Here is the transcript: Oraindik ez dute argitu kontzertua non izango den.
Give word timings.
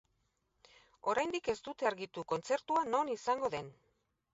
Oraindik 1.13 1.51
ez 1.55 1.57
dute 1.69 1.91
argitu 1.93 2.27
kontzertua 2.35 2.87
non 2.93 3.17
izango 3.19 3.55
den. 3.61 3.75